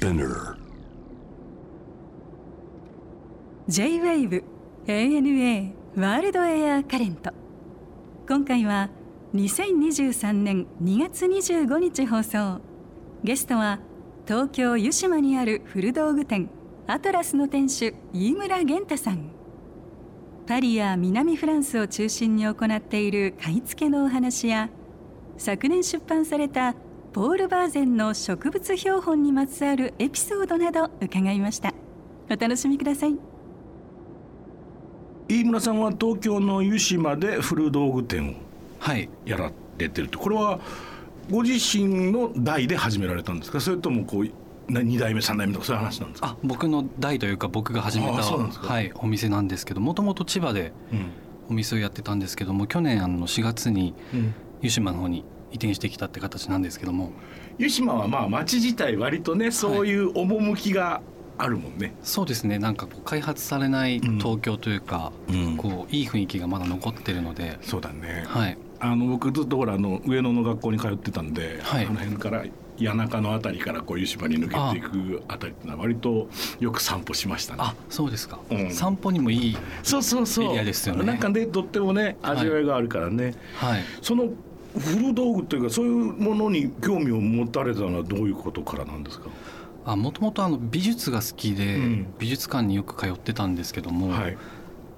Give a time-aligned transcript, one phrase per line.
[0.00, 0.56] Spinner.
[3.68, 4.42] J-WAVE
[4.86, 7.30] ANA ワールドエアカレント
[8.26, 8.88] 今回は
[9.34, 12.62] 2023年2月25日放送。
[13.22, 13.78] ゲストは
[14.26, 16.48] 東京湯島にある古道具店
[16.86, 19.30] アトラスの店主飯村源太さん。
[20.46, 24.70] パリや南フランスを中心に行っている買い付けのお話や
[25.36, 26.74] 昨年出版された
[27.12, 31.74] ポール・バーゼンの植物標本にまつわるエピソードなど伺いました。
[32.30, 33.16] お楽しみください。
[35.28, 38.34] 飯村さんは東京の湯島で古道具店を
[38.78, 40.60] はいやられてるってこれは
[41.30, 43.60] ご自身の代で始められたんですか？
[43.60, 46.28] それともこうな2代目3代目とかそういう話なんですか？
[46.28, 51.10] あ僕の代というか僕が始めあたはい、お店なんですけどもともと千葉でうん。
[51.50, 54.34] お店をやってたんですけども去年あの4月にうん。
[54.62, 57.12] 湯島の方に移転してきたって形なんですけども。
[57.58, 61.02] 湯島はまあ町自体割とねそういう趣が
[61.36, 62.58] あるもんね、そうですね。
[62.58, 64.18] なんかこう開発されないうん。
[64.18, 65.56] 東京というか、うん。
[65.56, 68.58] こういい雰囲気がまだ残ってるので、そうだね、はい。
[68.78, 71.86] あの僕ずっとほらあの上野の学校に通ってたんで、はい。
[71.86, 72.44] あの辺から
[72.78, 76.28] 谷中のあたりからこう湯島に抜けていくあたりってのは割と
[76.60, 77.58] よく散歩しましたね。
[77.62, 78.70] あそうですか、うん。
[78.70, 80.44] 散歩にもいいそうそうそう。
[80.50, 81.04] エリアですよね。
[81.04, 82.36] なんかねとってもねはい。
[82.38, 83.84] 味わいがあるからね、はい。
[84.02, 84.30] その
[84.78, 89.28] 古道具というかそういうものに興味を持たれたのはどういうことからなんですか、
[89.84, 92.14] あもともとあの美術が好きで、うん。
[92.18, 94.36] 美術館によく通ってたんですけども、はい、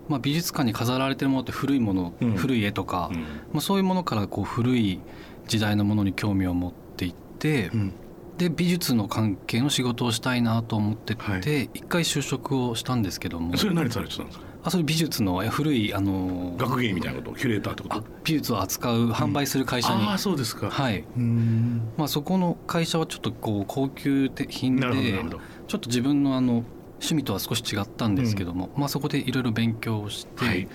[0.09, 2.35] まあ、美術館に飾られてるものって古いもの、うん。
[2.35, 3.21] 古い絵とか、うん。
[3.21, 3.27] ま
[3.59, 5.01] あ、そういうものからこう古い
[5.47, 7.93] 時代のものに興味を持っていって、うん。
[8.39, 11.71] で美術の関係の仕事をしたいなと思ってて、はい。
[11.75, 13.57] 一回就職をしたんですけども。
[13.57, 14.45] それ何されてたんですか？
[14.65, 17.97] あそれ美術のえ古いあの学芸員みたいなことキュレーターってこと？
[17.97, 20.71] あ美術を扱う販売する会社に、ああそうですか。
[20.71, 21.93] はい、うん。
[21.97, 25.41] まあ、そこの会社はちょっとこう高級品なるほどなでるほど。
[25.67, 30.69] ちょっと自分のあの趣味とは少し違ったんですけども、まあ、そこでいろいろ勉強をして、はい。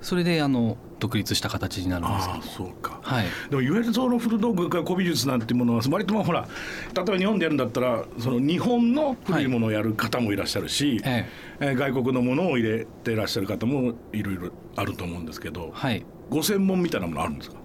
[0.00, 2.40] それであの独立した形になるんですけあど。
[2.40, 2.98] あそうか。
[3.02, 3.26] はい。
[3.50, 6.48] でもいわゆるその古道具が古美術なんていうものは割とまあほら
[6.94, 11.26] 例えば日本でやるんだったらその日本の古いものをやる方もいらっしゃるし、え
[11.60, 11.66] え。
[11.66, 16.04] えー外国のものを入れてらっしゃる方もいろいろあると思うんですけどはい。
[16.30, 17.56] ご専門みたいなものあるんですか？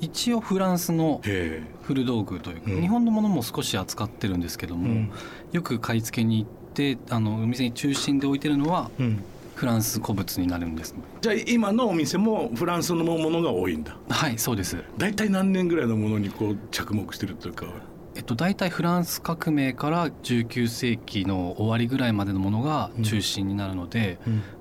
[0.00, 2.80] 一応フランスのへ古道具というか、うん。
[2.80, 5.10] 日本のものも少し扱ってるんですけども、うん。
[5.52, 9.24] よく買い付けに行ってあのお店に中心で置いてるのはえ、うん、
[9.58, 13.96] フランス古物になるんですじゃあ今のお店もフランスのものが多いんだ。
[14.08, 14.76] はいそうです。
[14.96, 17.66] 大体何年ぐらいのものにこう着目してるというか。
[18.14, 24.18] えっと、大体フランス革命から19世紀の終わりぐらいまでのものが中心になるので、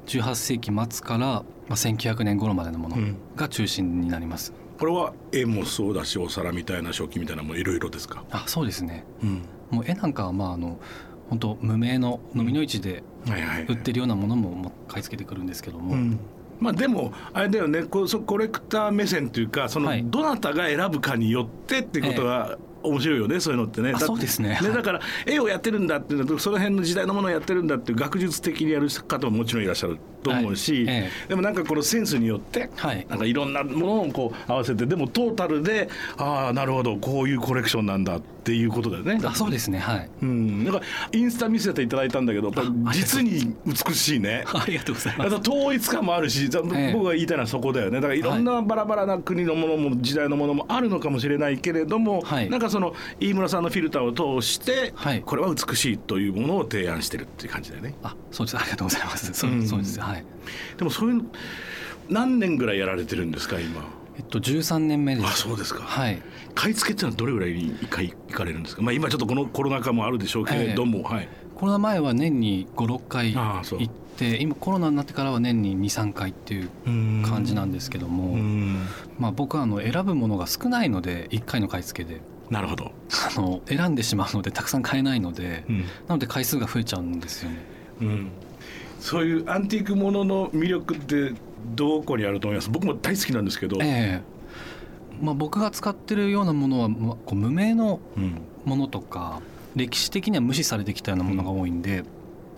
[0.07, 3.17] 18世紀末から、まあ、1900年頃までのものうん。
[3.35, 9.05] が中心になります、これは絵もそうだしお皿みたいな食器みたいなのもいろいろですか、あそうですね。
[9.21, 10.79] うん、もう絵なんかはまああの
[11.29, 13.03] 本当無名の飲みの市で
[13.67, 16.19] 売ってるようなものも買い付けてくるんですけども、うん。
[16.59, 17.83] まあでもあれだよね。
[17.83, 20.03] こうそコレクター目線というかそのはい。
[20.03, 23.93] どなたが選ぶかによってってことが面白いよねそういうのってね。
[23.97, 24.59] そうですね。
[24.61, 33.05] だから絵をやってるんだっていうのとその辺の時代のものをやってるんだっていう学術的にやる方ももちろんいらっしゃると思うし、はいえでもなんかこのセンスによって、はい。
[33.09, 39.19] なんかいろんなものをこう合わせてでもトータルでああなるほどこういうコレクションなんだっていうことだよね。
[39.23, 40.09] あそうですねはい。
[40.21, 40.81] うん、なんか
[41.11, 42.51] インスタ見せていただいたんだけど
[42.91, 44.43] 実に美しいね。
[44.47, 44.95] ありがとう。
[44.97, 45.41] ございあます。
[45.41, 47.97] と統一感もあるし、僕が言いたいのはそこだよね。
[47.97, 52.49] だからいろんなバラバラな国のものも時代のものもあるのかもしれないけれども、はい。
[52.49, 55.21] なんかその飯村さんのフィルターを通して、はい。
[55.21, 57.95] これは美しいというものを提案してるっていう感じだよね。
[58.03, 58.57] あそうです。
[58.57, 59.33] ありがとうございます。
[59.33, 59.99] そう,、うんそうです。
[59.99, 60.23] はい。
[60.77, 61.25] でもそういうの
[62.09, 63.83] 何年ぐらいやられてるんですか今？
[64.17, 65.27] えっと13年目です。
[65.27, 66.21] あそうですか、はい。
[66.55, 68.81] 買い付けっていうのはどれぐらいに一回行かれるんですか？
[68.81, 71.29] まあ今ちょっとこのコロナ禍もあるでしょうけれども、はい。
[71.55, 76.69] コロナ前は年に56回行って今コロナになってからは年に23回っていう
[77.27, 78.85] 感じなんですけども、うん。
[79.17, 82.91] まあ、僕はあの選ぶものが少ないので1回の買い付けでなるほど、
[83.35, 85.81] あの選んでしまうのでたくさん買えないので、うん。
[85.81, 87.57] なので回数が増えちゃうんですよね。
[88.01, 88.29] うん、
[88.99, 91.33] そういうアンティークものの魅力って
[91.75, 92.69] どこにあると思います？
[92.69, 94.21] 僕も大好きなんですけど、ええ。
[95.21, 98.41] まあ、僕が使ってるようなものは、まあ、こう無名のうん。
[98.65, 99.39] ものとか
[99.77, 102.03] 歴史的には無視されてきたようなものが多いんで、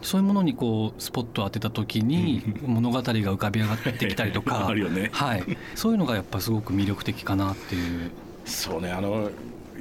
[0.01, 4.65] そういうものにこうスポットを当てた時に物語が浮かび上がってきたりとか。
[4.67, 5.11] あるよね。
[5.13, 5.43] はい、
[5.75, 8.09] そういうのがやっぱすごく魅力的かなっていう。
[8.45, 8.91] そうね。
[8.91, 9.29] あの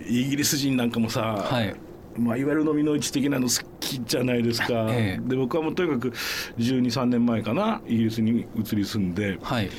[0.08, 1.74] イギリス人なんかもさ、はい。
[2.18, 5.28] まあ、いわゆる飲みの市的なの好きじゃないですか、ええ。
[5.28, 9.70] で僕はもうとにかく1 2 3年前かなイギリスに移り住んではい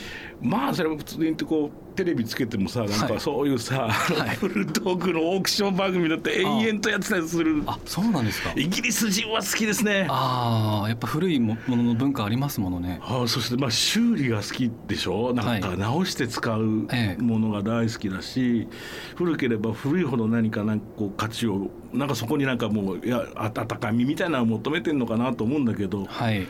[0.42, 3.14] まあそれは普通に言ってこうテレビつけてもさなんはい。
[3.14, 4.36] かそういうさ、はい。
[4.38, 7.62] 古道具のオークション番組だって延々とやってたりする。
[7.68, 8.54] あそうなんですか。
[8.56, 10.08] イギリス人は好きですね。
[10.10, 13.00] ああやっぱ古いもものの文化ありますものね。
[13.04, 15.34] あそしてまあ修理が好きでしょ？
[15.34, 15.78] なんかはい。
[15.78, 18.70] 直して使うええものが大好きだし、
[19.16, 26.48] 古ければ古いほど何かなんかこう価値をなんかそこになんかもういや温かみみたいなのを求めてんのかなと思うんだけどはい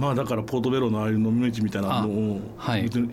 [0.00, 2.40] まあだからポートベロのああいう飲みの市みたいなのを
[2.82, 3.12] 別に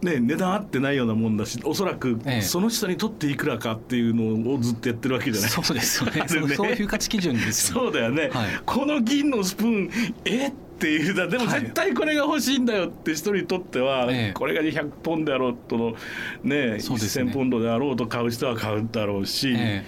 [0.00, 2.42] ね、値段合ってないようなもんだしおそらくええ。
[2.42, 6.20] その人にとっていくらかっていうのをずっとやってるわけじゃない、そうですよね。
[6.46, 6.54] ね。
[6.54, 7.86] そういう価値基準ですよね。
[7.86, 8.50] そうだよね、はい。
[8.64, 9.90] この銀のスプーン
[10.24, 11.60] えっていうだでもはい。
[11.62, 14.32] 絶対これが欲しいんだよって人にとっては、ええ。
[14.32, 15.96] これが200ポンドであろうとの
[16.44, 16.74] ねね。
[16.74, 19.84] 1000ポンドであろうと買う人は買うだろうし、え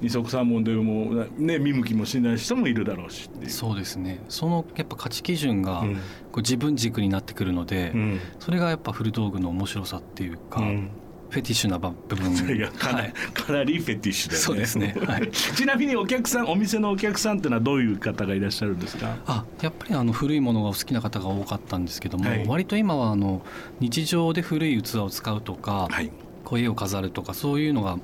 [0.00, 4.20] 二足三門でもね見向きもしない人もいるだろうしそうですね。
[4.28, 5.94] そのやっぱ価値基準がうん。
[5.94, 6.00] こ
[6.36, 8.20] う自分軸になってくるので、うん。
[8.38, 10.90] それがやっぱ古道具の面白さっていうか、うん。
[11.30, 12.34] フェティッシュな部分。
[12.78, 14.44] かな,、はい、かなりフェティッシュだよね。
[14.44, 14.94] そうですね。
[15.06, 15.30] はい。
[15.30, 19.16] ちなみにお客さんお店のお客さんってのはどういう方がいらっしゃるんですか？
[19.26, 22.46] あやっぱりあの古いものがお好きな方が多かったんですけども、はい。
[22.46, 23.42] 割と今はあの
[23.80, 26.10] 日常で古い器を使うとか、はい。
[26.44, 27.98] こう絵を飾るとかそういうのが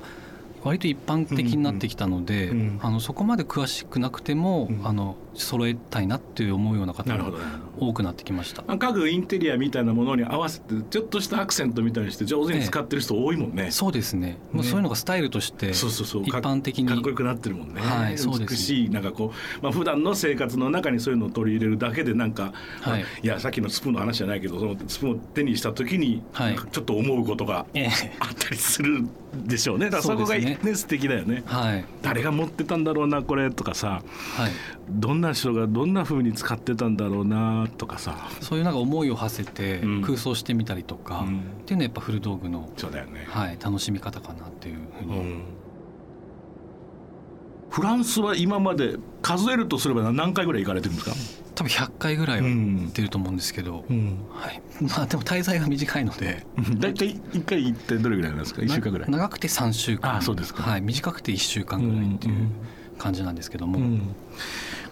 [0.65, 4.87] 割と一般的になってきたので、うんうんあのそこまで詳しくなくても、うん。
[4.87, 7.31] あの揃えたいなって思うような方が。
[7.77, 8.63] 多くなってきました。
[8.63, 13.69] 家具インテリアみたいなものに合わせてちょっとしたアクセントみたいにして上手に使ってる人多いもんね。
[13.71, 14.37] そうですね。
[14.51, 23.05] もうねそういうのがスタイルとして一般的にかっこよくなってるもんね、はいそうです美しいなんかこう、まあ普段の生活の中にそういうのを取り入れるだけでなんか、はい。
[23.21, 26.23] いやさっきのスプーンの話じゃないけどそのスプーンを手にした時に、
[26.71, 27.89] ちょっと思うことがええ。
[28.19, 29.85] あったりするでしょうね。
[29.85, 31.43] だからそこがそうですね素敵だよね。
[31.45, 31.85] はい。
[32.01, 34.01] 誰が持ってたんだろうなこれとかさ。
[34.37, 34.51] はい。
[34.89, 38.29] どんな人がどんな風に使ってたんだろうなとかさ。
[38.41, 40.01] そういうなんか思いを馳せてうん。
[40.01, 41.39] 空想してみたりとか、うん。
[41.39, 45.43] っていうのはやっぱ古道具のそうだよね、はい楽しみ方かなっていうふうに、うん
[47.69, 51.15] フランスは今まで数えるとすれば何回ぐらい行かれてるんですか、
[51.55, 52.77] 多分100回ぐらいはうん。
[52.83, 54.17] 行ってると思うんですけど、うん。
[54.31, 56.45] はい、まあでも滞在が短いので。
[56.77, 59.09] 大体1回行ってどれぐらいなんですか？1週間ぐらい。
[59.09, 60.17] な長くて3週間。
[60.17, 60.63] あそうですか。
[60.63, 62.49] はい、短くて1週間ぐらいっていう
[62.97, 64.01] 感じなんですけども、うん。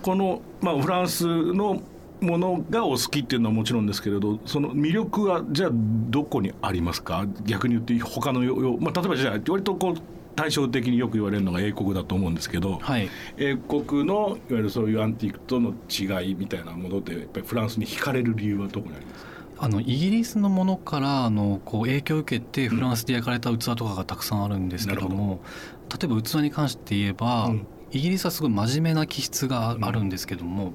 [0.01, 1.81] この、まあ、フランスの
[2.19, 7.25] ものがお好きっていうのはもちろんですけれどその魅力はじゃあどこにありますか？
[7.45, 9.95] 逆に言って他のよよ、まあ、例えばじゃあ割とこう
[10.35, 13.09] 対照的によく言われるのが英国だと思うんですけど、はい。
[13.37, 19.31] 英国のいわゆるそういうアンティークとの違いみたいなものでやっぱりフランスに惹かれる理由はどこにありますか？
[19.59, 25.41] あのイギリスのものからあのこう影響を受けてフランスで焼かれた器とかがたくさんあるんですけども、
[25.89, 27.67] 例えば器に関して言えば、うん。
[27.91, 30.73] イギリスはすごい真面目な気質があるんですけども、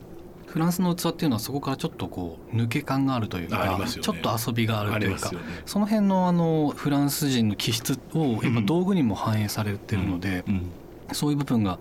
[0.49, 3.87] フランスの器っていうのはそこからちょっとこう抜け感があるというか、ね。
[3.87, 5.39] ちょっと遊びがあるというかね。
[5.67, 10.71] その辺のあのフランス人の気質をやっぱ道具にも反映されてるので、うん。
[11.13, 11.79] そういう部分が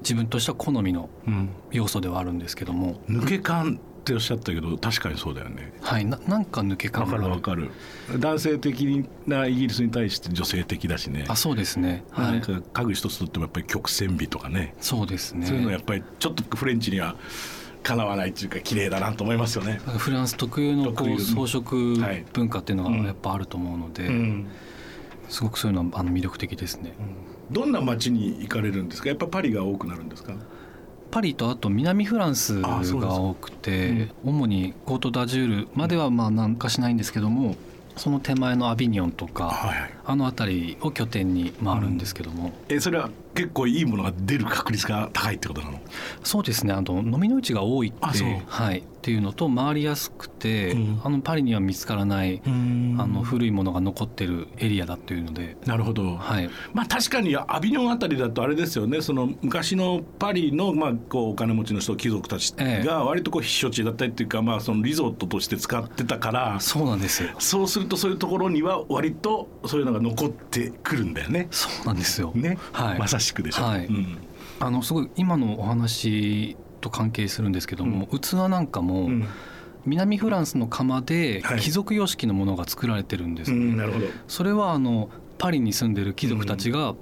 [0.00, 1.50] 自分としては好みのうん。
[1.72, 5.72] 要素ではあるんですけども、抜け感っておっしゃったけど確かにそうだよね。
[5.80, 7.70] はい、ななんか抜け感わかがわかる。
[8.18, 11.24] 男性的なイギリスに対して女性的だしね。
[11.26, 14.74] あそうですね、はなんい、か家具一つとってもやっぱり曲線美とかね。
[14.80, 15.46] そうですね。
[15.46, 17.16] そういうのやっぱりちょっとフレンチには
[17.86, 19.80] かなわないっていうか綺麗だなと思いますよね。
[19.98, 22.24] フランス特有のこう装飾はい。
[22.32, 23.04] 文化っていうのがうん。
[23.04, 24.46] やっぱあると思うので、うん。
[25.28, 26.92] すごくそういうのはあの魅力的ですね。
[27.50, 29.08] どんな街に行かれるんですか？
[29.08, 30.34] やっぱパリが多くなるんですか？
[31.10, 32.80] パリとあと南フランスが
[33.14, 37.54] 多くて主にコート・ダジュールまではまあなんかしないんですけども
[37.96, 39.94] その手前のアビニョンとかはいはい。
[40.04, 45.80] あの辺りを拠点に回るんですけども、えそれは結構いいものが出る確率が高いってことなの？
[46.24, 46.72] そうですね。
[46.72, 48.06] あの飲みの市が多いって
[48.46, 51.00] はい、っていうのと回りやすくて、うん。
[51.04, 59.02] あのパリには見つからない、あのあ古いものが残ってるエリアだっていうので、なるほど、はい、まあ確かにアビニョンあたりだとあれですよね。
[59.02, 62.86] その昔のパリのまあこうお金持ちの人貴族たちええ。
[62.86, 67.30] が割とこう避暑地だったりっていうかまあそのリゾートとして使ってたからそうなんですよ。
[67.38, 71.48] そうするとそういうところには割とそういうのが残ってくるんだよね。
[71.50, 72.98] そうなんですよ、ね、はい。
[72.98, 73.64] まさしくでしょ。
[73.64, 73.86] はい。
[73.86, 74.18] うん。
[74.58, 79.26] あのすごい今のお話と関係するんですけども、器なんかも、うん。
[79.84, 81.60] 南フランスの窯ではい。
[81.60, 84.06] 貴族様式のものが作られてるんですね、うんなるほど。
[84.26, 86.94] それはあのパリに住んでる貴族たちが、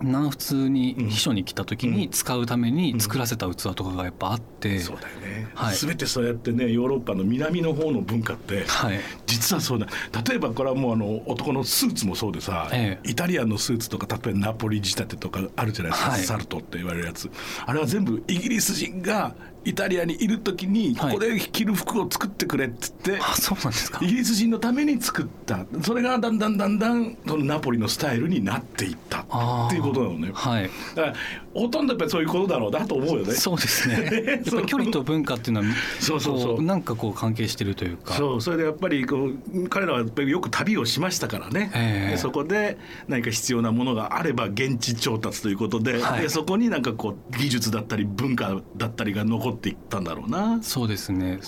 [0.00, 5.76] 南仏に秘書に来た時に使うために作らせた器とかがやっぱあって、そうだよね、はい。
[5.76, 9.00] 全てそうやってねヨーロッパの南の方の文化って、はい。
[9.26, 9.86] 実はそうだ。
[10.26, 13.10] 例えばこれはもうあの男のスーツもそうでさ、ええ。
[13.10, 16.20] イタリアンのスーツとか例えばナポリ仕立てとかあるじゃないですか、はい。
[16.22, 17.30] サルトって言われるやつ。
[17.66, 21.14] あれは全部イギリス人がイタリアにいる時にこはい。
[21.14, 24.00] こで着る服を作ってくれっつって、あそうなんですか。
[24.02, 25.64] イギリス人のために作った。
[25.82, 30.30] それがだんだんだんだんそのナポリのスタイルになっていったっていうことなのね。
[30.34, 30.70] はい。
[30.96, 31.14] だから
[31.54, 33.32] ほとんどやっぱりそういうことだろうなと思うよね。
[33.34, 33.94] そうですね。
[34.26, 35.66] や っぱり距離と文化っていうのは
[36.00, 36.56] そうそうそう。
[36.56, 38.14] こなんかこう関係してるというか。
[38.14, 38.40] そう。
[38.40, 42.10] それでやっぱりこう彼らはよく旅をしましたからね、ええ。
[42.12, 42.78] でそこで
[43.08, 46.22] 何か必要なものがあれば現地調達ということで,、はい。
[46.22, 50.58] でそこになんかこう技術だったり文化だったりが残っていったんだろうな。
[50.62, 51.40] そうですね、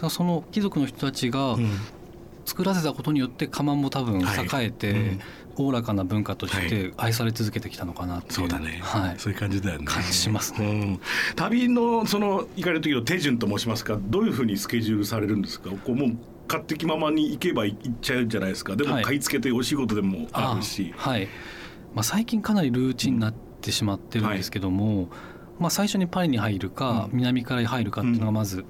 [0.00, 0.10] うん。
[0.10, 1.70] その貴族の人たちがうん。
[2.44, 4.24] 作らせたことによって家紋も多分栄
[4.64, 5.20] えて、はいうん
[5.56, 9.84] おおらかな文化として愛され続けてきたのかなっていう、そうだね、はい、そういう感じだよね。
[9.84, 10.66] 感じしますね。
[10.66, 11.00] うん、
[11.36, 15.70] 旅のその行かれる時の手順と申しますか、どういうふうにスケジュールされるんですか？
[15.70, 16.16] こうもう
[16.48, 18.76] 勝手気ままに行けば行っちゃうじゃないですか。
[18.76, 19.04] でもはい。
[19.04, 20.92] 買い付けというお仕事でもあるし。
[20.96, 21.28] はい。
[21.94, 25.08] まあ、最近かなりルーチンになってしまってるんですけども、
[25.58, 27.18] まあ、最初にパリに入るか、うん。
[27.18, 28.64] 南から入るかっていうのがまず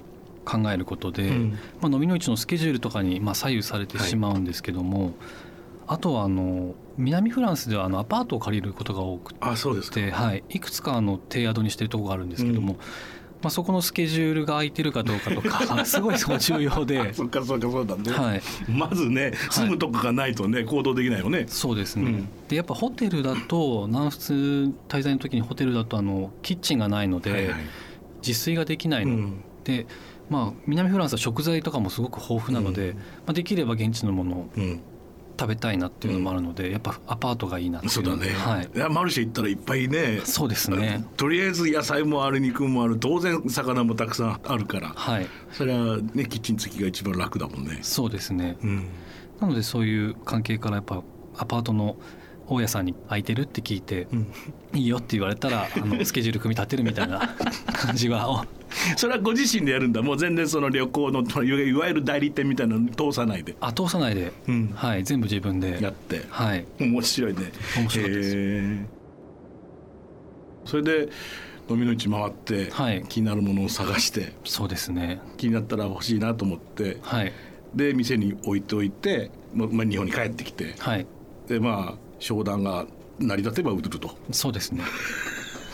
[0.44, 1.58] 考えることで、うん。
[1.80, 5.14] まあ、飲みの市のスケジュールとかにまあ左右されてしまうんですけども、
[5.92, 12.78] あとはあの南フランスではあのアパートを借りることが多くあ、そうですはい、いくつかあの低宿にしてるところがあるんですけども、
[13.42, 17.12] まあ、そこのスケジュールが空いてるかどうかとか すごいそこ重要で。
[17.12, 18.10] そっかそっかそうだね。
[18.10, 21.44] はい、まずね住むとこがないとね、行動できないよね。
[21.46, 22.28] そうですね、うん。
[22.48, 27.54] でやっぱホテルだと南仏滞在の時にホテルだとあのキッチンがないので、はいはい。
[28.26, 29.44] 自炊ができないの、うん。
[29.64, 29.86] で、
[30.30, 32.96] まあ、南フランスは食材とかもすごく豊富なので、うん。
[32.96, 34.80] まあ、できれば現地のものをうん、
[35.42, 37.92] 食べたいなっていうのもあるので、やっぱアパートがいいなっていう。
[37.92, 38.28] そうだね。
[38.28, 40.20] はい、いやマルシェ行ったらいっぱいね。
[40.22, 41.04] そうですね。
[41.16, 42.96] とりあえず野菜もある肉もある。
[42.96, 44.90] 当然魚もたくさんあるから。
[44.90, 45.26] はい。
[45.50, 47.80] それはねキッチン付きが一番楽だもんね。
[47.82, 48.56] そうですね。
[48.62, 48.86] うん、
[49.40, 51.02] なのでそういう関係からやっぱ
[51.36, 51.96] アパートの
[52.46, 54.32] 大家さんに空いてるって聞いて、うん。
[54.74, 57.34] いいよって言われたらあのスケジュール組み立てるみたいな
[57.72, 58.44] 感じはお
[58.96, 60.02] それはご自身でやるんだ。
[60.02, 64.72] もう全然その旅行の いわゆる代理店みたいなの通さないで、あ通さないで、うん。
[64.74, 65.78] はい、全部自分で。
[65.80, 66.24] やって。
[66.28, 66.64] はい。
[66.78, 67.52] 面白いね。
[67.76, 68.36] 面白いです。
[68.36, 68.84] へー。
[70.64, 71.08] それで
[71.68, 73.04] 飲みの市回って、はい。
[73.08, 74.32] 気になるものを探して。
[74.44, 75.20] そうですね。
[75.36, 76.98] 気になったら欲しいなと思って。
[77.02, 77.32] はい。
[77.74, 80.74] で店に置いておいて、ままあ、日本に帰ってきて。
[80.78, 81.06] はい。
[81.48, 82.86] でまあ商談が
[83.18, 84.16] 成り立てば売ると。
[84.30, 84.82] そうですね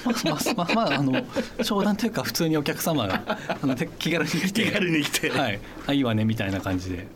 [0.08, 1.22] まあまあまあ、の
[1.62, 4.64] 商談というか普通にお客様があのて気軽に来て。
[4.64, 7.06] 気軽に来て、はい、あいいわねみたいな感じで。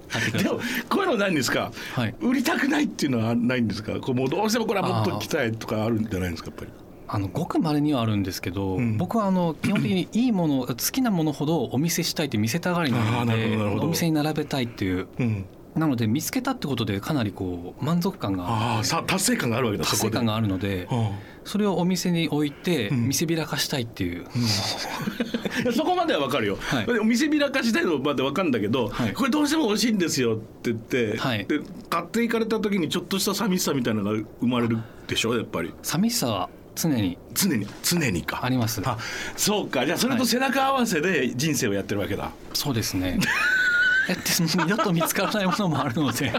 [0.42, 2.14] でもこういうのないんですか、はい。
[2.20, 4.00] 売りたくないっていうのはないんですか？
[4.00, 6.70] こうもうどうしてもこれはもっと来たいとかあるんじゃないですかやっぱり。
[7.08, 8.96] あのごく稀にはあるんですけど、うん。
[8.96, 15.44] 僕はあの基本的にいいもの好きなものほどお見せしたいって見せたがりなのでお店に並べたいっていううん、
[15.75, 20.17] なので見つけたってことでかなりこう満足感がああさ達成感があるわけだ達そこで。
[20.17, 21.11] 成感があるのでうん。
[21.45, 23.09] それをお店に置いてうん。
[23.09, 26.99] 見せびらかしたいっていう、いやそこまではわかるよ、はい。
[27.00, 29.12] お店開かしたいのまでわかるんだけど、はい。
[29.12, 31.45] これどうしても欲しいんですよって言って、はい。
[31.47, 31.61] で
[31.91, 35.73] 買っていかれた時にちょっとした寂しさみたいなのが生まれるでしょやっぱり。
[35.83, 37.19] 寂しさは常に。
[37.35, 37.67] 常に。
[37.83, 38.45] 常にか。
[38.45, 38.81] あります。
[38.85, 38.99] あ
[39.37, 39.85] そうか。
[39.85, 43.19] じゃあそれと背中合わせで人生をやってるわけだ、そうですね
[44.09, 46.32] えって二度と見つからないものもあるので、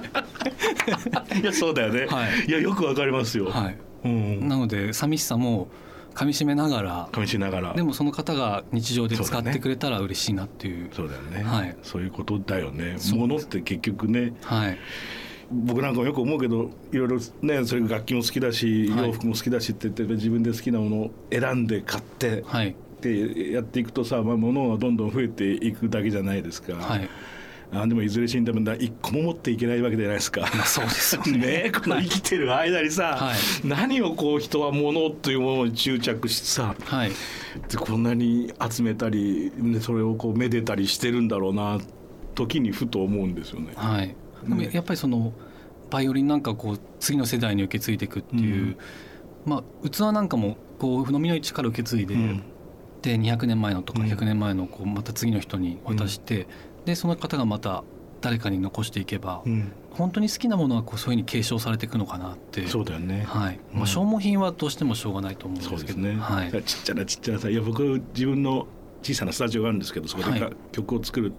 [1.42, 2.46] い、やそうだよね、はい。
[2.50, 4.48] いやよくわかりますよ、はい、うん。
[4.48, 5.70] なので寂しさも
[6.14, 7.10] かみしめながら。
[7.12, 7.74] かみしながら。
[7.74, 10.90] でもその方が日常で使ってくれたら嬉しいなっていう。
[10.94, 11.76] そうだよね、はい。
[11.84, 12.96] そういうことだよね。
[12.98, 14.34] そう物って結局ね。
[14.44, 14.78] はい。
[15.52, 19.08] 僕なんかもよく思うけどいろいろねそれ楽器も好きだしはい。
[19.08, 27.10] 洋服も好きだしって言って自分で好きなものを選んで買ってはいってやっていくとさ、まあ、物はどんどん増えていくだけじゃないですか、はい
[27.74, 30.42] あでもいずれ死んだ分だ一個も持っていけないわけじゃないですか。
[30.54, 31.38] まあそうですよね。
[31.38, 33.68] ねこの生きてる間にさ、はい。
[33.68, 37.12] 何をこう人は物というものに執着してさはい。
[37.70, 41.80] でこんなに集めたりねそれをこうめでたりしてるんだろうな
[42.36, 43.74] 時にふと思うんですよね。
[43.76, 44.16] はい。
[44.48, 45.34] でもやっぱりその
[45.90, 48.78] バイオリンなんかこう次の世代に受け継いでいくっていう、うん。
[49.46, 52.44] まあ器なんかもこう飲みの市から受け継いで、うん。
[53.02, 54.08] で200年前のとかうん。
[54.08, 56.48] 100年前のこうまた次の人に渡して、
[56.86, 57.84] でその方がまた
[58.22, 59.72] 誰かに残していけば、うん。
[59.92, 62.66] 本当に好きなものはこうそういうふうに継承されていくのかなって。
[62.68, 63.24] そうだよね。
[63.28, 63.60] はい。
[63.74, 63.78] うん。
[63.80, 66.00] まあ、消耗品はどうしてもしょうがないと思うんですけど。
[66.00, 66.64] ね、はい。
[66.64, 68.68] ちっちゃなちっちゃなさいや僕自分の
[69.04, 71.34] 小さなスタジオがあるんですけどそこでか、はい曲を作る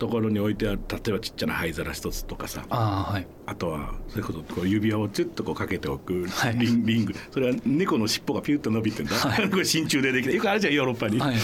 [0.00, 2.64] ところに置いてある例えばちっちゃな灰皿一つとかさ。
[2.70, 3.26] ああはい。
[3.44, 6.58] あとはそれこそこう指輪をチュッとこうかけておくはい。
[6.58, 7.14] リン,、リング。
[7.30, 9.48] それは猫の尻尾がピュッと伸びてんだ、はい。
[9.50, 11.36] これ真鍮でできてよくあるじゃんヨーロッパに、はい。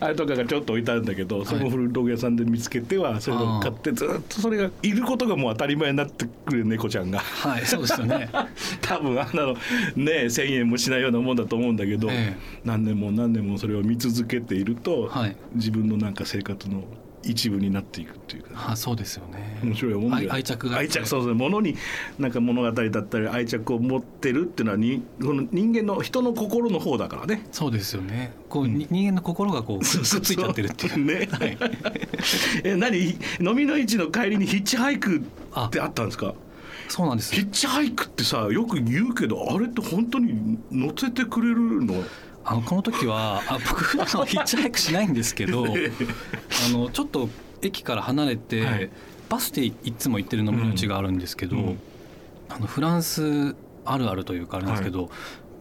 [0.00, 7.20] あれとかがちょっと置いてあるんだけどその古道具屋さんで見つけてはそれを買ってずっとそれがいることがもう当たり前になってくる猫ちゃんが。
[7.20, 8.28] はいそうですよね。
[8.82, 9.52] 多分あんなの
[9.94, 12.36] ね1,000円もしないようなもんだと思うんだけど、え。
[12.64, 15.36] 何年も何年もそれを見続けていると、はい。
[15.54, 16.82] 自分のなんか生活の
[17.24, 18.70] 一部になっていくっていうか。
[18.72, 19.58] あそうですよね。
[19.62, 20.78] 面白いもん愛愛着が。
[20.78, 21.34] 愛着そうそう。
[21.34, 21.76] 物に
[22.18, 27.46] なんか物語だったり愛着を持ってるっていうのはにこの人間の人の心の方だからね。
[27.52, 28.32] そうですよね。
[28.48, 29.94] こう、に人間の心がこうくっつ
[30.32, 31.04] いちゃってるっていう。
[31.04, 31.58] ね、 はい、
[32.64, 32.98] え何？
[33.40, 35.20] 飲みの市の帰りにヒッチハイクっ
[35.70, 35.86] てあ。
[35.86, 36.34] ったんですか？
[36.88, 42.04] そうなんですヒッチハイクってさよく言うけどあれって本当に乗せてくれるの？
[42.44, 45.68] あのこの時はあ僕普段はヒッチハイクしないんですけど あ
[46.72, 47.28] のちょっと
[47.62, 48.90] 駅から離れて、はい。
[49.28, 51.78] バスでいつも行ってる飲みの市があるんですけど、うん
[52.54, 53.56] あのフランス
[53.86, 55.08] あるあるというかあれなんですけど、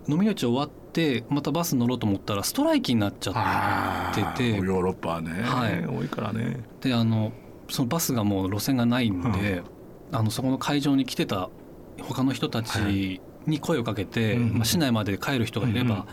[0.09, 5.85] 飲みの市終わってまたバス乗ろうと思ったらストライキになっちゃっててヨーロッパはね、はい。
[5.85, 6.59] 多いからね。
[6.81, 7.31] であの
[7.69, 9.63] そのバスがもう路線がないんで、
[10.11, 11.49] あのそこの会場に来てた
[12.01, 16.05] 他の人たちに声をかけて、うんまあ、市内まで帰る人がいれうんば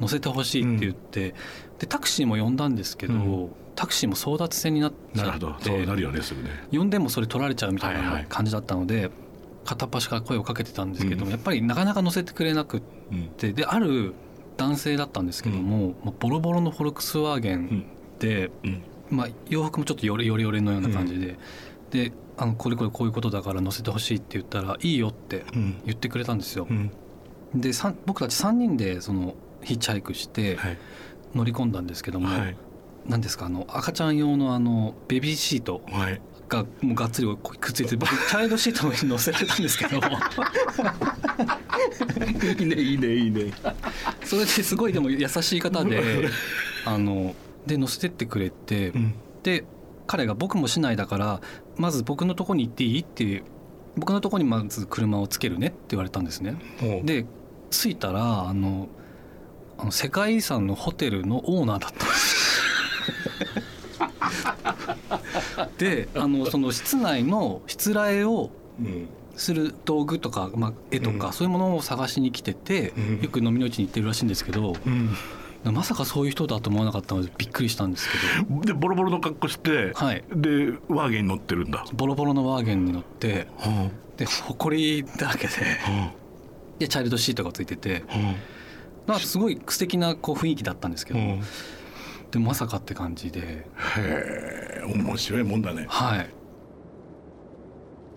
[0.00, 1.34] 乗せてほしいって言って、
[1.78, 3.48] でタクシーも呼んだんですけど、うん。
[3.74, 5.56] タクシーも争奪戦になっちゃっほど。
[5.60, 6.50] そうなてるよねすぐね。
[6.70, 8.26] 呼んでもそれ取られちゃうみたいはいはない。
[8.28, 9.10] 感じだったので、
[9.64, 11.30] 片っ端から声をかけてたんですけども、うん。
[11.30, 13.22] やっぱりなかなか乗せてくれなくっうん。
[13.36, 14.14] てである
[14.56, 17.86] 男性だったんですけども、まあボロボロのフォルクスワーゲン
[18.18, 18.50] で。
[18.64, 18.82] うん。
[19.10, 21.36] まあ、洋服もちょっとヨレヨレヨレのような感じで、
[21.90, 25.82] であのこれこれこういうことだから乗せてほしいって言ったらいいよってうん。
[25.84, 26.66] 言ってくれたんですよ。
[26.70, 26.72] う。
[26.72, 26.90] ん。
[27.54, 27.72] で
[28.06, 30.78] 僕たち3人でそのヒッチハイクしてはい。
[31.34, 32.56] 乗り込んだんですけども、はい。
[33.06, 36.20] 何ですかあの赤ちゃん用のあのベビーシートはい。
[36.48, 39.96] がもうがっつりくっついて僕チャイルドシートの上に乗せてたんですけど
[42.58, 43.52] いいねいいねいいね。
[44.24, 46.28] それですごいでも優しい方で
[46.84, 47.34] あの
[47.66, 49.14] で乗せてってくれて、うん。
[49.42, 49.64] で
[50.06, 51.40] 彼が僕も市内だから
[51.76, 53.00] まず僕のとこに行っていい？
[53.00, 53.44] っていう
[53.96, 56.56] 僕のとこにまず車をつけるねって言われたんですね。
[57.04, 57.24] で
[57.70, 58.88] 着いたらあの
[59.82, 62.04] あの世界遺産のホテルのオーナーだった。
[62.04, 62.60] ん です
[65.58, 65.68] よ。
[65.78, 69.08] であのその室内のしつらえをうん。
[69.34, 71.32] する道具とか、まあ、絵とか、うん。
[71.32, 73.20] そういうものを探しに来てて、うん。
[73.22, 75.16] よく飲みの市に行ってるらしいんですけど、うん。
[75.64, 81.84] まさかそういう人だと思わなかったのでびっくりしたんですけど、でボロボロの格好して、はい、でワーゲンに乗ってるんだ。
[81.94, 85.54] ボロボロのワーゲンに乗ってはで埃だらけで
[86.80, 88.02] でチャイルドシートがついてて
[89.06, 91.40] なんかすごい素敵なこう雰囲気だったんですけど、あうん。
[92.30, 93.40] でもまさかって感じで。
[93.40, 93.66] へ
[93.98, 95.86] え面白いもんだね。
[95.88, 96.26] はい。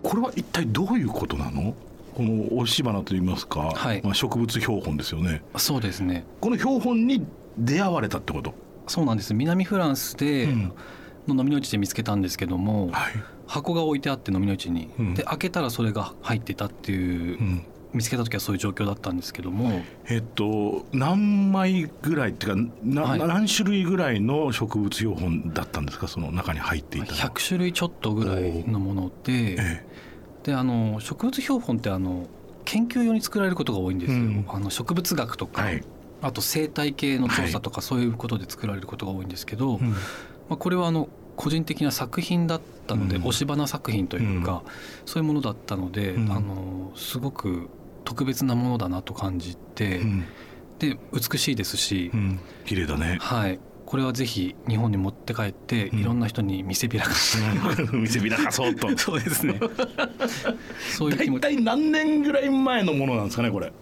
[0.02, 1.74] これは一体どういうことなの？
[2.14, 4.00] この押し花といいますか、はい。
[4.02, 5.42] まあ、植物標本ですよね。
[5.56, 6.24] そうですね。
[6.40, 7.26] この標本に
[7.58, 8.54] 出会われたってこと、
[8.86, 9.34] そうなんです。
[9.34, 10.72] 南フランスで、うん。
[11.26, 13.12] の飲みの市で見つけたんですけどもはい。
[13.48, 15.14] 箱が置いてあって飲みの市に、うん。
[15.14, 19.82] で開けたらそれが入ってたっていう、うん見つけた時はそういう状況だったんですけども。
[20.08, 23.18] えっと何枚ぐらいっていうかな、はい。
[23.20, 26.08] 何種類ぐらいの植物標本だったんですか？
[26.08, 27.30] その中に入っていたのは。
[27.30, 29.56] 100種類ちょっとぐらいのもので。
[29.58, 29.86] え
[30.44, 32.28] であの植物標本ってあの
[32.64, 34.44] 研究用に作られることが多いんですよ、うん。
[34.48, 35.84] あの植物学とか、えはい、
[36.22, 39.90] あと生態系の調査とかそういうことで作られることが多いんですけど、うん。
[39.90, 39.96] ま
[40.50, 43.22] あ、これはあの個人的な作品だったので、うん。
[43.22, 44.62] 押し花作品というか、
[45.04, 46.32] そういうものだったので、うん。
[46.32, 47.68] あのすごく
[48.04, 50.24] 特別なものだなと感じて、うん。
[50.78, 53.18] で美しいですし、うん、綺麗だね。
[53.20, 55.98] はい、これはぜひ日本に持って帰って、うん。
[56.00, 58.88] いろんな人に見せびらかして、 見せびらかそうと。
[58.96, 59.60] そうですね。
[60.96, 63.72] そういう気大体何年ぐらい前のものなんですかねこれ。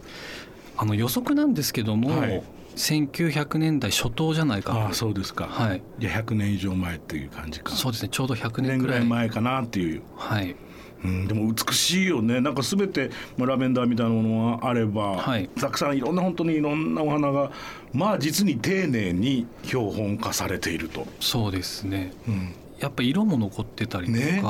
[0.77, 2.43] あの予測なんですけども、はい
[2.77, 4.75] 1900年代初頭じゃないか。
[4.75, 5.83] なああそうですか、はい。
[5.99, 7.73] じゃあ100年以上前っていう感じか。
[7.73, 9.05] そうですねちょうど100 100年ぐらい。
[9.05, 10.03] 前かなっていう。
[10.17, 10.57] はい。
[11.05, 12.41] うん、でも美しいよね。
[12.41, 15.49] なんか全てまあラベンダーみたいなものがあれば、はい。
[15.61, 17.53] たくさんいろんな本当にいろんなお花が
[17.93, 22.13] まあ実に丁寧に標本化されていると、そうですね。
[22.27, 22.55] うん。
[22.79, 24.43] やっぱ色も残ってたりとか、ね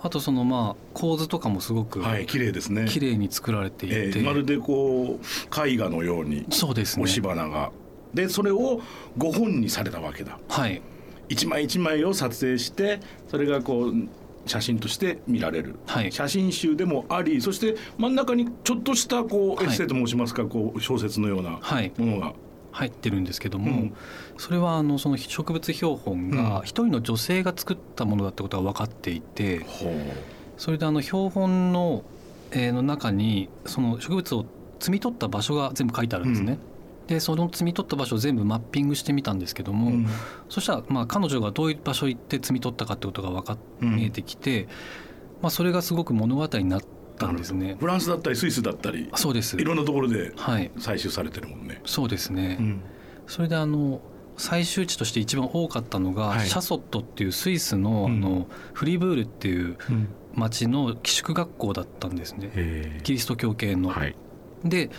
[0.00, 2.86] あとそのまあ構図とかもすごくはい綺麗ですね。
[2.88, 7.02] 綺麗に作られていて、えーまるでこう絵画のようにそうですね。
[7.04, 7.72] 押し花が、
[8.14, 8.80] でそれを
[9.18, 10.38] 5本にされたわけだ。
[10.48, 10.80] はい。
[11.28, 13.92] 一枚一枚を撮影してそれがこう
[14.46, 16.10] 写真として見られる、はい。
[16.12, 21.92] 写真集でもありそして真ん中にちょっとしたこうはいエッセイと申しますか、こう小説のようなはい。
[21.98, 22.32] ものが。
[22.70, 23.94] 入ってるんですけども、うん
[24.38, 29.66] それはあのその植物標本が一人の女性が作ったものだってことが分かっていて
[30.56, 32.04] それであの標本の,、
[32.52, 34.46] えーの中にその植物を
[34.78, 36.58] 摘み取った場所が全部書いてあるんですね。
[37.08, 40.06] でその摘み取った場所を全部マッピングしてみたんですけども、うん。
[40.48, 44.68] そしたらまあ彼女がどういう場所行って摘み取ったかってことが分かっうん見えてきて、
[45.42, 46.82] まあ、それがすごく物語になっ
[47.18, 47.76] たんですね。
[47.80, 49.56] フランスだったりスイスだったりそうです。
[49.56, 50.70] いろんなところではい。
[50.76, 51.80] 採集されてるもんね。
[51.86, 52.80] そうですね、うん。
[53.26, 54.00] それであの
[54.38, 56.48] 採集地として一番多かったのが、はい。
[56.48, 58.16] シャソットっていうスイスの,、うん。
[58.16, 59.76] あのフリーブールっていう
[60.34, 62.50] 町の寄宿学校だったんですね。
[62.54, 63.90] へキリスト教系の。
[63.90, 64.16] はい。
[64.64, 64.90] で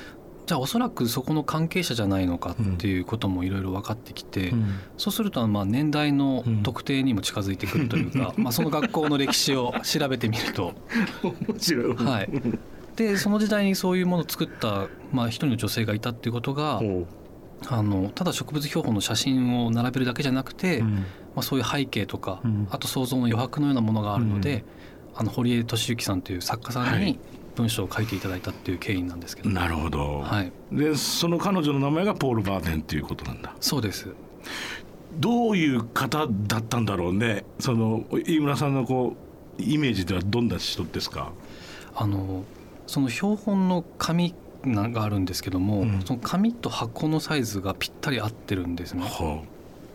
[0.50, 4.52] じゃあおそらくそこの関係者じゃないのかっていうこともいろいろ分かってきて、
[4.98, 10.74] そうするとまあ年代の特定にも近づいてくるというか、 まあその学校の歴史を調べてみると、
[11.22, 11.96] 面白い。
[11.98, 12.30] はい、
[12.96, 17.06] でその時代にそういうものを作った、まあ、一人の女性がいたっていうことがほ
[17.68, 21.02] あのただ植物標本の写真を並べるだけじゃなくて、うま
[21.38, 24.64] あ、そういう背景とか、うんあと想像の余白のようなものがあるので、
[25.16, 27.20] あの堀江俊之さんという作家さんにはい
[27.56, 30.20] 文章を書いていただいたっていう経緯なんですけど、なるほど。
[30.22, 33.54] はい、でその彼女の名前がポール・バーデンっていうことなんだ。
[33.60, 34.08] そうです
[35.18, 37.44] どういう方だったんだろうね。
[37.60, 39.16] その飯村さんのこ
[39.60, 41.34] うイメージではどんな人ですか？
[41.96, 42.46] あの
[42.88, 44.34] その標本の紙
[44.66, 46.02] があるんですけども、うん。
[46.06, 49.04] その紙と箱のサイズがぴったり合ってるんですね。
[49.04, 49.44] ほ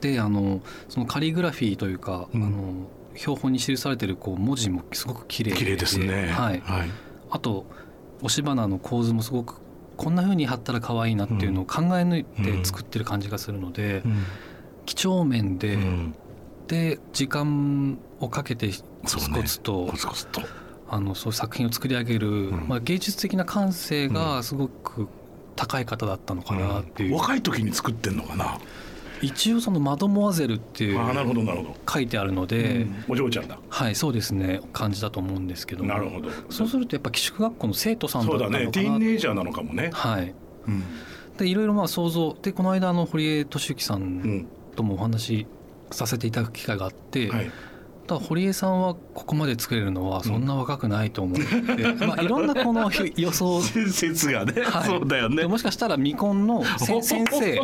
[0.00, 2.42] であのそのカリグラフィーというか、うん。
[2.42, 2.72] あの
[3.16, 6.28] 標本に記されてるこう文字もすごく綺麗う綺麗ですね。
[6.28, 6.90] はい、はい。
[7.30, 7.66] あと
[8.22, 9.60] 押し花の構図もすごく
[9.96, 14.02] こんな風に貼ったら可愛いなっていうのを考え抜いて作ってる感じがするので、
[14.86, 16.14] 几帳面で、うん。
[16.66, 18.68] で時間をかけて
[19.02, 20.42] コツコツと、コツコツと。
[20.88, 25.08] あのそういう作品を作り上げる、んまあ、芸術的な感性がすごく
[25.56, 28.58] 高い方だったのかなっていう、若い時に作ってんのかな？
[29.22, 31.76] 一応その「マドモアゼル」っていうああなるほどなるほど。
[31.90, 33.58] 書いてあるので、お嬢ちゃんだ。
[33.70, 36.28] はいそうですね感じだと思うんですけどもなるほど。
[36.50, 38.72] そうするとやっぱ寄宿学校の生徒さんだったのかなそうだね。
[38.72, 39.90] ティーンエイジャーなのかもね。
[39.94, 40.34] はい
[40.66, 40.82] うん。
[41.38, 44.46] でいろいろまあ想像でこの間あの堀江俊之さうんん。
[44.76, 45.46] ともお話し
[45.92, 47.50] させていただく機会があって、はい。
[48.06, 55.46] ただ堀江さんはここまで作れるのはそんな若くないと思って、 まあいろんなこの予想説がね、 はいそうだよねで。
[55.46, 57.60] もしかしたら未婚のせ 先生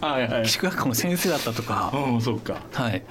[0.00, 0.48] はいはい寄。
[0.48, 2.62] 宿学校の先生だったとか、うん、そっか。
[2.72, 3.02] はい、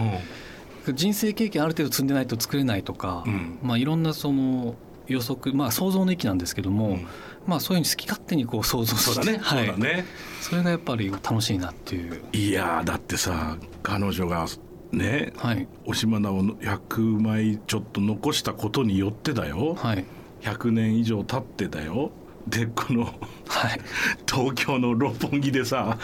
[0.88, 0.96] うん。
[0.96, 4.76] 人生経験ある程度積んでないと作れないとか、うんまあいろんなその
[5.08, 7.08] 予測まあ想像の域なんですけども、うん
[7.46, 9.40] まあそういうふうに好き勝手にこう想像してそうだね。
[9.42, 10.06] はい、そうだね。
[10.42, 14.48] それがやっぱり楽しいなっていういやーだってさ彼女が
[14.92, 15.68] ねはい。
[15.86, 19.76] 押し花を100枚ちょっと残したことによってだよ。
[19.76, 20.06] はい。
[20.42, 22.12] 100年以上経ってだよ。
[22.48, 23.82] でこのはい。
[24.30, 25.98] 東京の六本木でさ。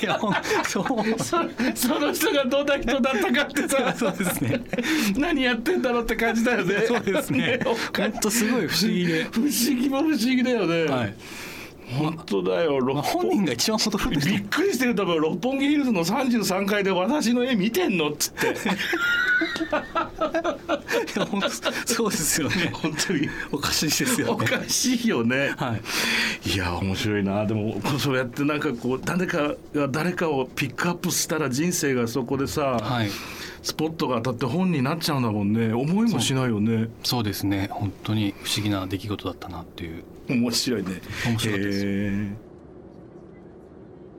[0.00, 0.04] い。
[0.04, 0.34] やほん
[0.64, 0.84] そう。
[1.74, 3.94] その人がどんな人だったかってさ。
[3.96, 4.60] そうですね。
[5.16, 6.84] 何やってんだろうって感じだよね。
[6.86, 7.60] そうですね。
[7.64, 9.24] おか本当すごい不思議で。
[9.24, 11.14] 不思議も不思議だよね、はい、
[11.96, 18.46] 本当だよ本本人が一番驚いてびるっくりしてる多分六本木ヒルズの33階で私の絵見てんのっつって。
[18.48, 18.50] い
[21.18, 22.70] や本当そうですよね。
[22.72, 23.28] 本当に。
[23.52, 25.76] おかしいですよおねかしいよね、は
[26.44, 26.50] い。
[26.50, 27.46] いや面白いな。
[27.46, 33.10] でもそうやってなんかこう誰かが誰かをピックアップしたら人生がそこでさ、はい
[33.62, 35.72] スポットが当たって本になっちゃうんだもんね。
[35.72, 36.88] 思いもしないよね。
[37.02, 37.22] そう。
[37.22, 37.68] ですね。
[37.70, 40.04] 本当に不思議な出来事だったなっていう。
[40.28, 41.00] 面白いね。
[41.26, 42.48] 面白かったです。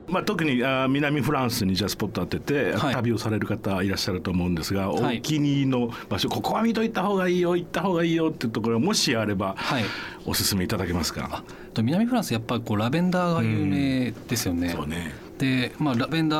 [0.08, 2.94] まあ、特にあー南フランスにじゃあスポット当てて、はい。
[2.94, 5.18] 旅をされる方いらっしゃると思うんですが、はい。
[5.18, 9.84] お気に入りの場所ここは見といた方がいいよ行った方がいいよっていうところがもしあればはい。
[10.26, 15.12] おすすめいただけますか、と南フランスやっぱりこうラベンダーが有名ですよね、そうね。
[15.38, 16.36] で、まあ、ラベンダ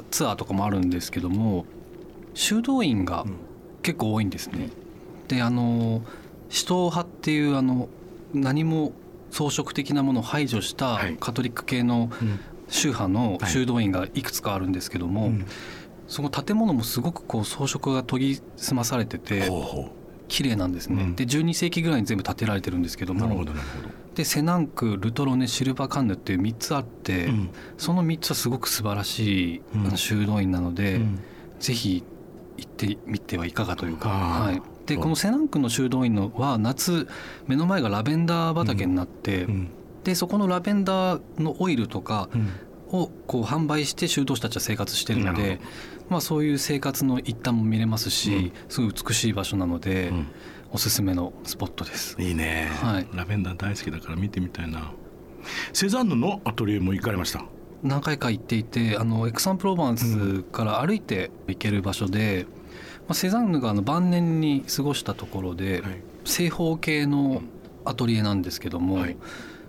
[0.00, 1.64] ーツアーとかもあるんですけども
[2.38, 3.26] 修道院が
[3.82, 4.70] 結構多いんですね。
[5.26, 6.02] であの
[6.48, 7.88] 使徒派っていうあの
[8.32, 8.92] 何も
[9.32, 11.16] 装飾的なものを排除したはい。
[11.18, 12.40] カトリック系のうん。
[12.70, 15.46] 宗派の修道院がいくつかあるんですけども、うん。
[16.06, 19.50] その建物もすごくこう装飾が研ぎ澄まされてて
[20.28, 21.16] 綺麗なんですね、うん。
[21.16, 23.88] で12世紀ぐらいに全部建てられてるんですけどうなるもほどなるほど。
[24.14, 27.50] でセナンクルトロネシルバカンヌっていう3つあって、うん。
[27.78, 29.84] その3つはすごく素晴らしいあうん。
[29.84, 31.18] の修道院なので、うん。
[31.58, 32.04] ぜひ
[32.58, 37.08] 行ってみてはいかがというか、はい、でこのセナンクの修道院のは夏
[37.46, 39.70] 目の前がラベンダー畑になって、うん。
[40.04, 42.50] でそこのラベンダーのオイルとかうん。
[42.90, 45.60] をこう販売して修道士たちは生活してるので
[46.08, 48.52] まあ、そういう生活の一端も見れますし、うん。
[48.70, 50.26] すごい美しい場所なので、うん。
[50.70, 52.16] おすすめのスポットです。
[52.18, 53.08] いいね、はい。
[53.12, 54.92] ラベンダー大好きだから見てみたいな。
[55.72, 57.44] セザンヌのアトリエも行かれました
[57.82, 62.46] 何回か行っていてあのエクサンプローバンスから歩いて行ける場所で、
[63.00, 66.02] まあ、セザンヌがあの晩年に過ごしたところで、はい。
[66.24, 67.42] 正方形の
[67.84, 69.16] アトリエなんですけども、はい。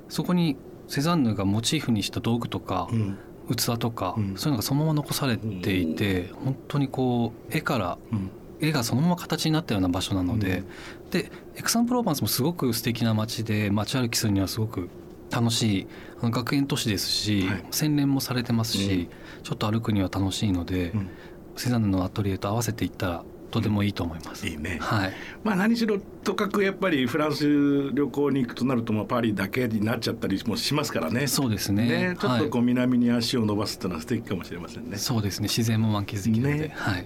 [0.09, 3.17] そこにセザンヌがモチーフにした道具とか、うん。
[3.55, 4.37] 器とか、うん。
[4.37, 8.31] そういうのがそのまま残されていて、本当にこう絵からうん。
[8.61, 10.63] 絵がそのまま形になったような場所なので、
[11.11, 14.89] でエクサンプローバンスもすごく素敵な街で街歩きするにはすごく
[15.31, 15.87] 楽しい。
[16.21, 17.65] あの学園都市ですし、はい。
[17.71, 19.09] 洗練もされてますし、
[19.43, 21.09] ちょっと歩くには楽しいので、うん。
[21.55, 24.47] セザンヌのアトリエと合わせていったらとてもいいと思います。
[24.47, 24.77] いいね。
[24.79, 25.13] はい、
[25.43, 31.27] まあ何しろとかくやっぱりフランス旅行に行くとなるとまあパリだけになっちゃったりもしますからね。
[31.27, 31.87] そうですね。
[31.87, 34.95] ねちょっとこはう南に足を伸ばすっていうのは素敵かもしれませんね。
[34.95, 34.97] い、。
[34.97, 35.47] そうですね。
[35.47, 36.73] 自然も満喫できるので、ね。
[36.75, 37.05] はい、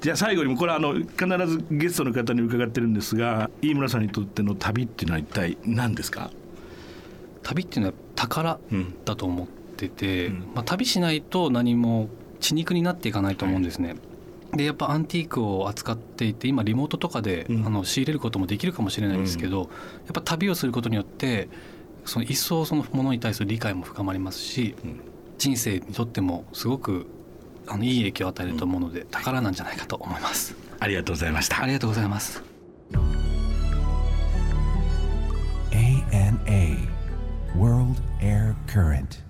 [0.00, 1.06] じゃあ最後にこれはあの必
[1.46, 6.30] ずゲストの方に伺ってるんですが飯村さんにとっての旅っていうのは一体何ですか、
[7.48, 13.96] 旅っていうのは宝うんだと思ってて、うんまあ、旅しないと何も血肉になっていかないと思うんですね。
[14.52, 19.68] でやっぱアンティークを扱っていて今リモートとかで、うんあの仕入れることもできるかもしれないんですけど、やっ
[20.12, 21.48] ぱ旅をすることによって
[22.04, 25.00] その一層そのものに対する理解も深まりますし、うん
[25.38, 27.06] 人生にとってもすごく
[27.68, 30.56] あのいい影響を与えると思うので、宝なんじゃないかと思います。
[30.80, 32.42] ありがとうございましたありがとうございます。
[35.70, 36.97] ANA
[37.58, 39.22] World Air Current